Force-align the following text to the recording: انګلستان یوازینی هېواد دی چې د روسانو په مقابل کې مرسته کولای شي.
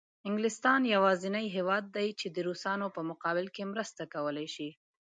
انګلستان 0.27 0.81
یوازینی 0.95 1.47
هېواد 1.57 1.83
دی 1.97 2.07
چې 2.19 2.27
د 2.35 2.37
روسانو 2.47 2.87
په 2.95 3.01
مقابل 3.09 3.45
کې 3.55 3.63
مرسته 3.73 4.01
کولای 4.13 4.47
شي. 4.55 4.69